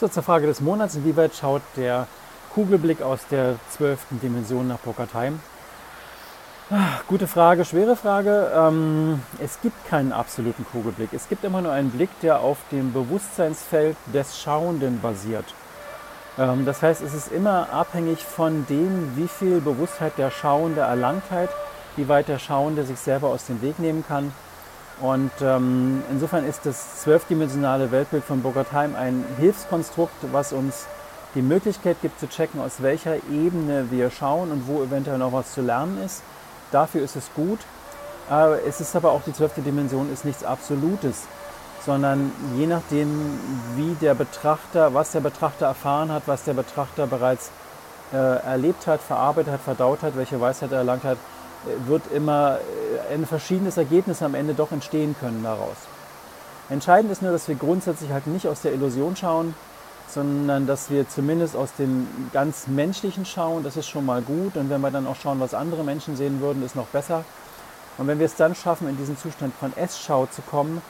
So, 0.00 0.08
zur 0.08 0.22
Frage 0.22 0.46
des 0.46 0.62
Monats. 0.62 0.94
Inwieweit 0.94 1.34
schaut 1.34 1.60
der 1.76 2.06
Kugelblick 2.54 3.02
aus 3.02 3.20
der 3.30 3.56
zwölften 3.68 4.18
Dimension 4.18 4.66
nach 4.66 4.78
Bockertheim? 4.78 5.40
Ah, 6.70 7.02
gute 7.06 7.26
Frage, 7.26 7.66
schwere 7.66 7.96
Frage. 7.96 8.50
Ähm, 8.56 9.20
es 9.44 9.60
gibt 9.60 9.86
keinen 9.90 10.12
absoluten 10.12 10.64
Kugelblick. 10.64 11.12
Es 11.12 11.28
gibt 11.28 11.44
immer 11.44 11.60
nur 11.60 11.72
einen 11.72 11.90
Blick, 11.90 12.08
der 12.22 12.40
auf 12.40 12.56
dem 12.72 12.94
Bewusstseinsfeld 12.94 13.94
des 14.14 14.40
Schauenden 14.40 15.02
basiert. 15.02 15.44
Ähm, 16.38 16.64
das 16.64 16.80
heißt, 16.80 17.02
es 17.02 17.12
ist 17.12 17.30
immer 17.30 17.70
abhängig 17.70 18.24
von 18.24 18.64
dem, 18.70 19.18
wie 19.18 19.28
viel 19.28 19.60
Bewusstheit 19.60 20.16
der 20.16 20.30
Schauende 20.30 20.80
erlangt 20.80 21.30
hat, 21.30 21.50
wie 21.96 22.08
weit 22.08 22.28
der 22.28 22.38
Schauende 22.38 22.84
sich 22.84 22.98
selber 22.98 23.28
aus 23.28 23.44
dem 23.44 23.60
Weg 23.60 23.78
nehmen 23.78 24.02
kann 24.08 24.32
und 25.00 25.30
ähm, 25.40 26.02
insofern 26.10 26.44
ist 26.44 26.66
das 26.66 27.00
zwölfdimensionale 27.00 27.90
Weltbild 27.90 28.22
von 28.22 28.42
Bogartheim 28.42 28.94
ein 28.94 29.24
Hilfskonstrukt, 29.38 30.14
was 30.32 30.52
uns 30.52 30.86
die 31.34 31.42
Möglichkeit 31.42 31.96
gibt 32.02 32.20
zu 32.20 32.28
checken, 32.28 32.60
aus 32.60 32.82
welcher 32.82 33.16
Ebene 33.30 33.86
wir 33.90 34.10
schauen 34.10 34.50
und 34.50 34.66
wo 34.66 34.82
eventuell 34.82 35.18
noch 35.18 35.32
was 35.32 35.52
zu 35.54 35.62
lernen 35.62 36.02
ist. 36.04 36.22
Dafür 36.70 37.02
ist 37.02 37.16
es 37.16 37.30
gut. 37.34 37.60
Äh, 38.30 38.60
es 38.68 38.80
ist 38.80 38.94
aber 38.94 39.12
auch 39.12 39.22
die 39.22 39.32
zwölfte 39.32 39.62
Dimension 39.62 40.12
ist 40.12 40.24
nichts 40.24 40.44
Absolutes, 40.44 41.22
sondern 41.84 42.32
je 42.56 42.66
nachdem, 42.66 43.38
wie 43.76 43.94
der 44.02 44.14
Betrachter, 44.14 44.92
was 44.92 45.12
der 45.12 45.20
Betrachter 45.20 45.66
erfahren 45.66 46.12
hat, 46.12 46.24
was 46.26 46.44
der 46.44 46.54
Betrachter 46.54 47.06
bereits 47.06 47.50
äh, 48.12 48.16
erlebt 48.16 48.86
hat, 48.86 49.00
verarbeitet 49.00 49.54
hat, 49.54 49.60
verdaut 49.60 50.02
hat, 50.02 50.16
welche 50.16 50.40
Weisheit 50.40 50.72
er 50.72 50.78
erlangt 50.78 51.04
hat, 51.04 51.16
wird 51.86 52.02
immer 52.12 52.58
äh, 52.58 52.89
ein 53.10 53.26
verschiedenes 53.26 53.76
Ergebnis 53.76 54.22
am 54.22 54.34
Ende 54.34 54.54
doch 54.54 54.72
entstehen 54.72 55.14
können 55.18 55.42
daraus. 55.42 55.76
Entscheidend 56.68 57.10
ist 57.10 57.22
nur, 57.22 57.32
dass 57.32 57.48
wir 57.48 57.56
grundsätzlich 57.56 58.10
halt 58.12 58.26
nicht 58.26 58.46
aus 58.46 58.62
der 58.62 58.72
Illusion 58.72 59.16
schauen, 59.16 59.54
sondern 60.08 60.66
dass 60.66 60.90
wir 60.90 61.08
zumindest 61.08 61.56
aus 61.56 61.74
dem 61.78 62.06
ganz 62.32 62.66
Menschlichen 62.66 63.24
schauen. 63.24 63.62
Das 63.64 63.76
ist 63.76 63.88
schon 63.88 64.06
mal 64.06 64.22
gut. 64.22 64.56
Und 64.56 64.70
wenn 64.70 64.80
wir 64.80 64.90
dann 64.90 65.06
auch 65.06 65.16
schauen, 65.16 65.40
was 65.40 65.54
andere 65.54 65.84
Menschen 65.84 66.16
sehen 66.16 66.40
würden, 66.40 66.64
ist 66.64 66.76
noch 66.76 66.86
besser. 66.86 67.24
Und 67.98 68.06
wenn 68.06 68.18
wir 68.18 68.26
es 68.26 68.36
dann 68.36 68.54
schaffen, 68.54 68.88
in 68.88 68.96
diesen 68.96 69.18
Zustand 69.18 69.52
von 69.54 69.76
S-Schau 69.76 70.26
zu 70.26 70.42
kommen, 70.42 70.80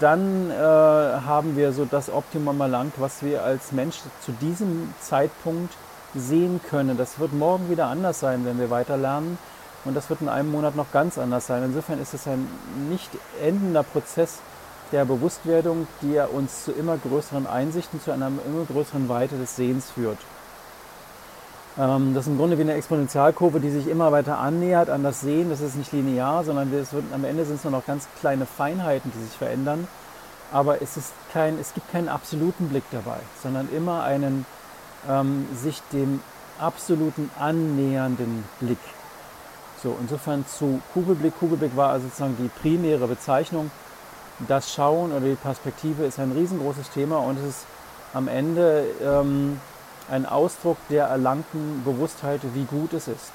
dann 0.00 0.50
äh, 0.50 0.54
haben 0.54 1.56
wir 1.56 1.72
so 1.72 1.84
das 1.84 2.08
Optimum 2.08 2.60
erlangt, 2.60 2.94
was 2.98 3.22
wir 3.22 3.42
als 3.42 3.72
Mensch 3.72 3.96
zu 4.24 4.32
diesem 4.32 4.94
Zeitpunkt 5.00 5.74
sehen 6.14 6.60
können. 6.68 6.96
Das 6.96 7.18
wird 7.18 7.32
morgen 7.32 7.68
wieder 7.68 7.86
anders 7.86 8.20
sein, 8.20 8.44
wenn 8.44 8.58
wir 8.58 8.70
weiter 8.70 8.96
lernen. 8.96 9.38
Und 9.86 9.94
das 9.94 10.10
wird 10.10 10.20
in 10.20 10.28
einem 10.28 10.50
Monat 10.50 10.76
noch 10.76 10.90
ganz 10.92 11.16
anders 11.16 11.46
sein. 11.46 11.62
Insofern 11.64 12.00
ist 12.00 12.14
es 12.14 12.26
ein 12.26 12.46
nicht 12.90 13.10
endender 13.42 13.82
Prozess 13.82 14.38
der 14.92 15.04
Bewusstwerdung, 15.04 15.86
der 16.02 16.32
uns 16.32 16.64
zu 16.64 16.72
immer 16.72 16.96
größeren 16.96 17.46
Einsichten, 17.46 18.00
zu 18.00 18.12
einer 18.12 18.26
immer 18.26 18.64
größeren 18.70 19.08
Weite 19.08 19.36
des 19.36 19.56
Sehens 19.56 19.90
führt. 19.90 20.18
Ähm, 21.78 22.14
das 22.14 22.26
ist 22.26 22.32
im 22.32 22.38
Grunde 22.38 22.56
wie 22.58 22.62
eine 22.62 22.74
Exponentialkurve, 22.74 23.60
die 23.60 23.70
sich 23.70 23.88
immer 23.88 24.12
weiter 24.12 24.38
annähert 24.38 24.90
an 24.90 25.02
das 25.02 25.20
Sehen. 25.20 25.50
Das 25.50 25.60
ist 25.60 25.76
nicht 25.76 25.92
linear, 25.92 26.44
sondern 26.44 26.72
es 26.72 26.92
wird, 26.92 27.04
am 27.12 27.24
Ende 27.24 27.44
sind 27.44 27.56
es 27.56 27.64
nur 27.64 27.72
noch 27.72 27.86
ganz 27.86 28.08
kleine 28.20 28.46
Feinheiten, 28.46 29.12
die 29.14 29.22
sich 29.22 29.36
verändern. 29.36 29.86
Aber 30.52 30.80
es, 30.80 30.96
ist 30.96 31.12
kein, 31.32 31.58
es 31.58 31.74
gibt 31.74 31.90
keinen 31.90 32.08
absoluten 32.08 32.68
Blick 32.68 32.84
dabei, 32.92 33.18
sondern 33.42 33.68
immer 33.74 34.04
einen 34.04 34.46
ähm, 35.08 35.46
sich 35.54 35.82
dem 35.92 36.20
absoluten 36.58 37.30
annähernden 37.38 38.44
Blick. 38.60 38.78
So, 39.82 39.96
insofern 40.00 40.46
zu 40.46 40.80
Kugelblick. 40.94 41.38
Kugelblick 41.38 41.76
war 41.76 41.90
also 41.90 42.06
sozusagen 42.06 42.36
die 42.38 42.48
primäre 42.48 43.06
Bezeichnung. 43.06 43.70
Das 44.48 44.72
Schauen 44.72 45.12
oder 45.12 45.26
die 45.26 45.34
Perspektive 45.34 46.04
ist 46.04 46.18
ein 46.18 46.32
riesengroßes 46.32 46.90
Thema 46.90 47.18
und 47.18 47.38
es 47.38 47.48
ist 47.48 47.66
am 48.12 48.28
Ende 48.28 48.86
ähm, 49.02 49.60
ein 50.10 50.26
Ausdruck 50.26 50.76
der 50.90 51.06
erlangten 51.06 51.82
Bewusstheit, 51.84 52.40
wie 52.54 52.64
gut 52.64 52.92
es 52.92 53.08
ist. 53.08 53.32